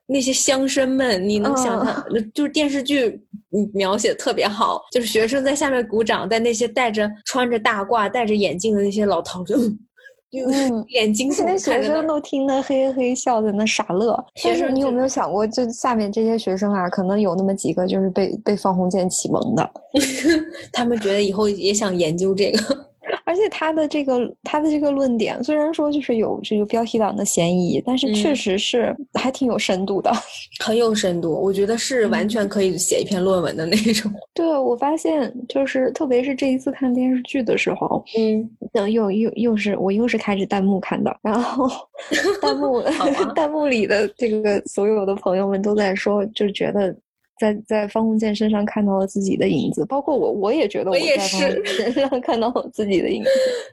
[0.04, 3.18] 那些乡绅们，你能想象，就是电视剧
[3.72, 9.56] 描写特别好，就是学生在下面鼓掌，但那些戴着穿着大褂、戴着眼镜的那些老头就。
[9.56, 9.78] 嗯，
[10.88, 14.24] 眼睛现在学生都听得嘿嘿笑，在那傻乐。
[14.42, 19.70] 但是你有没有想过，就下面这些学生啊，可能有那么几个就是被被方鸿渐启蒙的，
[20.72, 22.86] 他们觉得以后也想研究这个。
[23.24, 30.12] 而且他的这个他的这个论点，虽然说就是有这个标题党的嫌疑，但是确实是还挺有深度的，
[30.64, 31.32] 很有深度。
[31.32, 34.10] 我觉得是完全可以写一篇论文的那种。
[34.34, 41.68] 对，我发现就是特别是这一次看电视剧的时候，嗯，等又又又是我又是开着弹幕看的，然后
[42.40, 42.82] 弹幕
[43.34, 46.94] 弹幕里的这个所有的朋友们都在说，就觉得。
[47.38, 53.30] 在在方鸿渐身上看到了自己的影子，包括我，我也觉得我也是身上看到了自己的影子。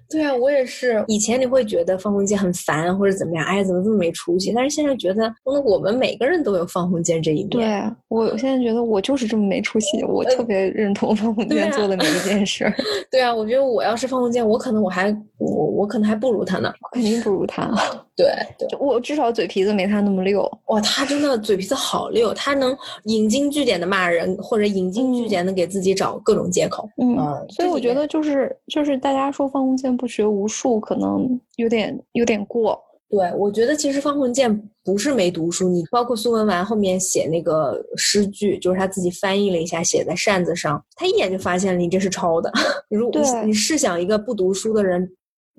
[0.10, 1.04] 对啊，我也是。
[1.08, 4.52] 以前你会觉得方鸿渐很烦或者怎么样，哎，怎么这么没出息？
[4.54, 7.50] 但是现在觉得，那我们每个人都有方鸿渐这一面。
[7.50, 12.72] 对我现在觉得我就是这么没出息，我特别认同方鸿 渐做的每一件事。
[13.10, 17.72] 对啊，我觉得我要是方鸿渐，我可能我还我我可能还不如他呢，肯定不如他。
[18.16, 18.28] 对
[18.60, 20.48] 对，我至少嘴皮子没他那么溜。
[20.68, 26.88] 哇，他真的嘴皮子好溜，他能引经据典的骂人，或者引经据典的给自己找各种借口。
[27.02, 27.18] 嗯，
[27.50, 32.80] 所以我觉得就是就是大家说方鸿渐不学无术，可能有点有点过。
[33.10, 42.52] 对，我觉得其实方鸿渐不是没读书，你包括苏文纨后面写那个诗句，就是他自己翻译了一下，写在扇子上，他一眼就发现了你这是抄的。
[42.90, 45.10] 如果你试想一个不读书的人。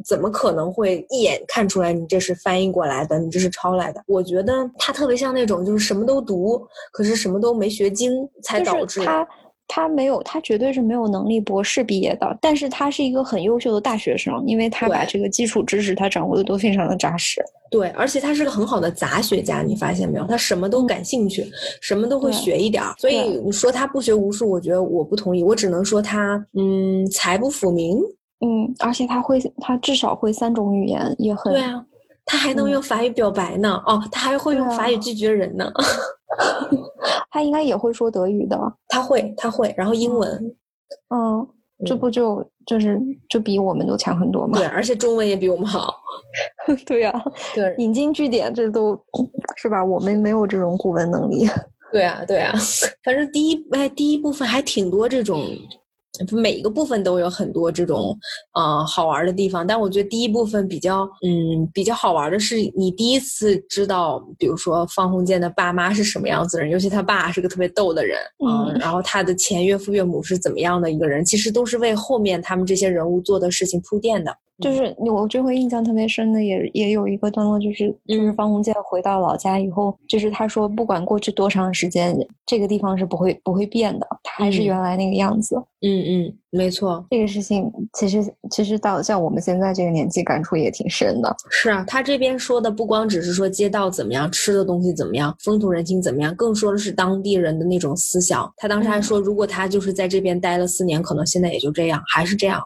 [0.04, 4.02] 怎么可能会一眼看出来你这是翻译过来的，你这是抄来的？
[4.06, 6.60] 我觉得他特别像那种就是什么都读，
[6.92, 9.26] 可是什么都没学精，才导致他
[9.66, 17.42] 他没有他绝对是没有能力博士毕业的，但是他是一个很优秀的大学生，因为他把这个基础知识他掌握的都非常的扎实。
[17.70, 20.26] 对，而且他是个很好的杂学家，你发现没有？
[20.26, 22.94] 他什么都感兴趣，什么都会学一点儿。
[22.98, 27.98] 所以你说他不学无术，我觉得我不同意，我只能说他嗯财不抚明。
[28.40, 31.84] 嗯，而且他会，他至少会三种语言，也很对啊。
[32.26, 35.70] 他还能用法语表白呢，哦，他还会用法语拒绝人呢。
[37.30, 38.58] 他应该也会说德语的，
[38.88, 40.56] 他会，他会，然后英文。
[41.14, 41.46] 嗯，
[41.84, 42.98] 这不就就是
[43.28, 44.58] 就比我们都强很多吗？
[44.58, 45.94] 对，而且中文也比我们好。
[46.86, 47.12] 对呀，
[47.54, 48.98] 对，引经据典，这都
[49.56, 49.84] 是吧？
[49.84, 51.46] 我们没有这种古文能力。
[51.92, 52.54] 对啊，对啊，
[53.04, 55.44] 反正第一哎，第一部分还挺多这种。
[56.30, 58.16] 每一个部分都有很多这种
[58.54, 74.32] 呃好玩的地方，但我觉得第一部分比较嗯比较好玩的是你第一次知道，比如说方鸿渐的爸妈是什么样子的人，尤其他爸是个特别逗的人，嗯，然后他的前岳父岳母是怎么样的一个人，其实都是为后面他们这些人物做的事情铺垫的。
[74.60, 85.56] 就是我这回印象特别深的，也也有一个段落，就是就是方鸿渐回到老家以后，就是他说不管过去多长时间，这个地方是不会不会变的，他还是原来那个样子。
[85.80, 91.34] 嗯嗯，没错，这个事情其实其实到像我们现在这个年纪，感触也挺深的。
[91.50, 98.50] 是啊，他这边说的不光只是说街道怎么样，吃的东西怎么样，风土人情怎么样，更说的是当地人的那种思想。
[98.56, 102.62] 他当时还说，如果他就是在这边待了四年，可能现在也就这样，还是这样。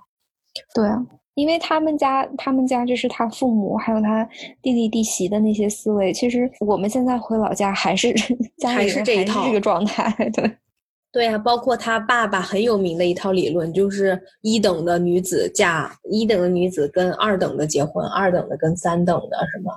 [0.74, 1.02] 对啊。
[1.38, 4.28] 因为他们家，他们家就是他父母还有他
[4.60, 8.12] 弟弟弟媳的那些思维，其实我们现在回老家还是
[8.66, 10.50] 还是这一套这个状态， 对，
[11.12, 19.74] 对啊，包括他爸爸很有名的一套理论，就是一等的女子嫁一等的女子跟二等的结婚，二等的跟三等的是吗，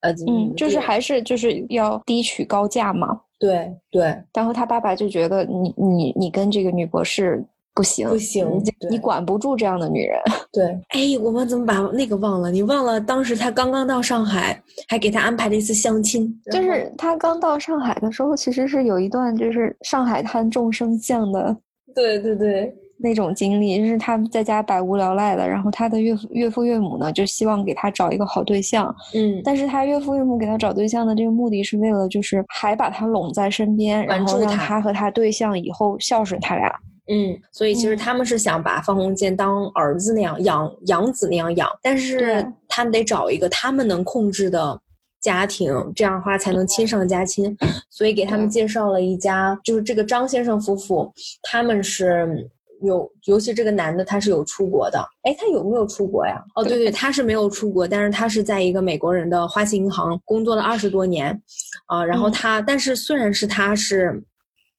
[0.00, 7.40] 呃，嗯，就是还是就是要低取高价嘛，对对，然后他爸爸就觉得你你你跟这个女博士。
[7.74, 8.46] 不行不行，
[8.88, 10.18] 你管不住这样的女人。
[10.52, 12.50] 对，哎，我们怎么把那个忘了？
[12.50, 16.32] 你忘了当时他刚刚到上海，还给他安排了一次相亲。
[16.52, 21.56] 就是他刚到上海的时候，其实是有一段就是上海滩众生相的，
[21.94, 28.94] 对对对，那种经历，就是他在家百无聊赖的，然后他的岳父岳父岳母呢，就希望给他找一个好对象。
[29.14, 36.72] 嗯，但是他岳父岳母给他找对象的这个目的是为了，就是还把他拢在身边，然后让他和他对象以后孝顺他俩。
[37.06, 44.80] 嗯，所以其实他们是想把方鸿渐当儿子那样养，养子那样养，但是他们得找一个他们能控制的
[45.20, 47.54] 家庭，这样的话才能亲上加亲。
[47.90, 52.48] 所以给他们介绍了一家，就是这个张先生夫妇，他们是
[52.82, 54.98] 有，尤其这个男的他是有出国的。
[55.24, 56.42] 哎，他有没有出国呀？
[56.54, 61.38] 哦，对对，他是没有出国，但是他是在一个美国人的花旗银行工作了二十多年，
[61.84, 64.24] 啊，然后他，但是虽然是他是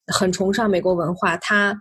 [0.08, 1.80] 很崇尚美国文化，他。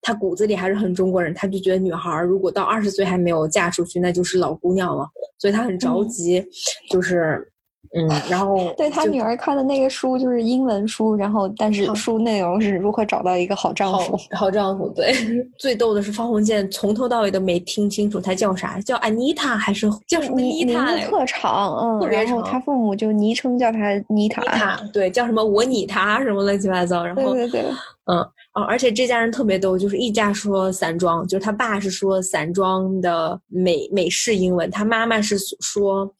[0.00, 5.06] 他骨子里还是很中国人，他就觉得女孩如果到二十岁还没有嫁出去，那就是老姑娘了，
[5.38, 6.44] 所以他很着急，
[6.90, 7.52] 就是，
[7.94, 14.88] 嗯，然后对他女儿看的那个书就是英文书，然后但是书内容是如何找到一个好丈夫，好丈夫。
[14.90, 15.14] 对，
[15.58, 20.96] 最逗的是方鸿渐从头到尾都没听清楚他叫啥，叫安妮塔还是叫什么妮塔？
[20.98, 27.70] 特长，嗯，然后他父母就昵称叫他妮塔塔，对，叫什么我你他什么乱七八糟，然后对对对，
[28.12, 28.26] 嗯。
[28.66, 36.12] 而且这家人特别逗，就是一家说散装，就是他爸是说散装的美美式英文，他妈妈是说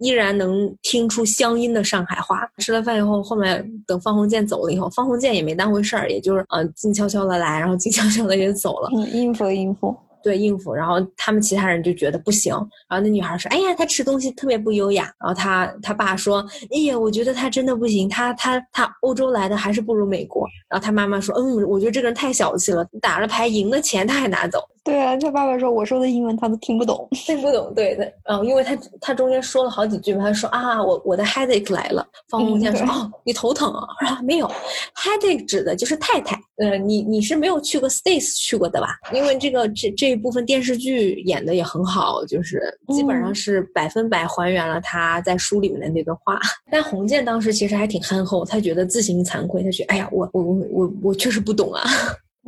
[0.00, 2.46] 依然能听出乡音的上海话。
[2.58, 9.96] 吃了饭以后，后面等方鸿渐走了以后，方鸿渐也没当回事儿，也就是嗯静悄悄的来，然后静悄悄的也走了，嗯，应付应付。
[10.22, 10.74] 对，应付。
[10.74, 12.52] 然后他们其他人就觉得不行。
[12.86, 18.06] 然后那女孩说：“哎呀，他吃东西特别不优雅。”然后他他爸说：“哎呀，我觉得他真的不行。
[18.06, 27.72] 他他他欧洲来的还是不如美国。”然后他妈妈说：“嗯，我觉得这个人太小气了，打了牌赢的钱他还拿走。”对啊，他爸爸说我说的英文他都听不懂，听不懂。
[27.74, 32.06] 对的，嗯，因为他他中间说了好几句嘛，他说啊，我我的 headache 来了。
[32.28, 33.86] 方鸿渐说哦，你头疼啊？
[34.06, 34.50] 啊，没有
[34.96, 36.40] ，headache 指的就是太太。
[36.56, 38.96] 呃，你你是没有去过 States 去过的吧？
[39.12, 46.40] 因为这个这这一部分电视剧演的也很好，就是基本上是百分百还原了他在书里面的那段话。
[46.70, 51.82] 但鸿渐当时其实还挺憨厚，他觉得自行惭愧，他觉得哎呀，我我我我我确实不懂啊。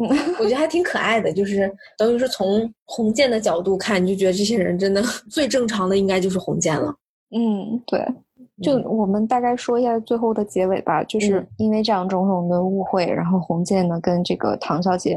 [0.38, 6.94] 我觉得还挺可爱的，就是等于是从红建的角度看，你就觉得这些人真的 最正常的应该就是红建了。
[7.34, 8.06] 嗯，对，
[8.62, 11.02] 就我们大概说一下最后的结尾吧。
[11.04, 15.16] 就是因为这样种种的误会，然后红建呢跟这个唐小姐，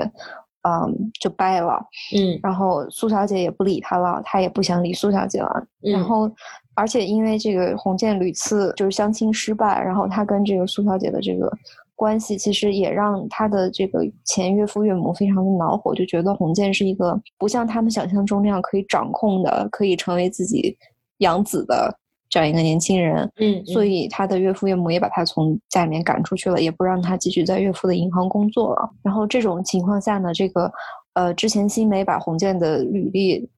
[0.63, 1.77] 嗯，就掰了。
[2.15, 5.67] 嗯，然后苏小姐也不理他了，他也不想理苏小姐了。
[5.81, 6.31] 然后，
[6.73, 11.51] 而且因为这个红建屡次就是相亲失败，然后他跟这个苏小姐的这个。
[11.95, 20.77] 关系其实也让他的这个前岳父岳母非常的恼火，就觉得洪建是一个不像他们想象中那样可以掌控的、可以成为自己
[21.19, 21.97] 养子的
[22.29, 23.31] 这样一个年轻人。
[23.37, 28.89] 嗯，所以他的岳父岳母也把他从家里面赶出去了，也不让他继续在岳父的银行工作了。
[29.01, 30.69] 然后这种情况下呢，这个
[31.13, 33.49] 呃，之前新梅把洪建的履历、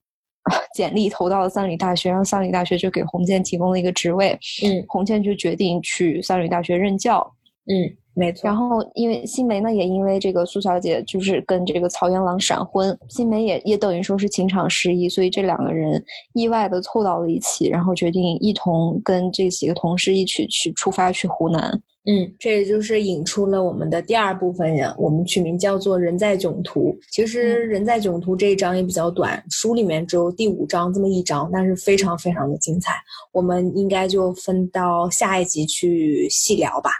[0.74, 4.38] 简历投到了三里大学，让三里大学就给洪建提供了一个职位。
[4.64, 7.28] 嗯，洪建就决定去三里大学任教。
[7.68, 7.96] 嗯。
[8.14, 16.02] 没错，然后因为新梅呢，也因为这个苏小姐就是跟这个曹元朗闪婚，新梅也也等于说是情场失意，所以这两个人
[16.34, 21.70] 意外的凑到了一起，然后决定一同跟这几个同事一起去出发去湖南。
[22.06, 26.90] 嗯，这也就是引出了我们的第二部分呀，我们取名叫做《人在囧途》。
[27.12, 32.94] 其实《人在囧途》这一章也比较短，书里面只有第五章这么一章，但是非常非常的精彩。
[33.30, 36.90] 我们应该就分到下一集去细聊吧。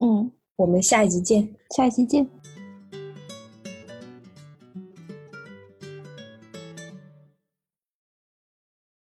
[0.00, 0.30] 嗯。
[0.56, 2.26] 我们下一集见，下一集见。